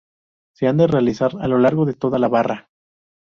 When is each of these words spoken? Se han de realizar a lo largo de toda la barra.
Se 0.55 0.65
han 0.67 0.77
de 0.77 0.87
realizar 0.87 1.33
a 1.41 1.47
lo 1.47 1.59
largo 1.59 1.85
de 1.85 1.93
toda 1.93 2.17
la 2.17 2.27
barra. 2.27 2.71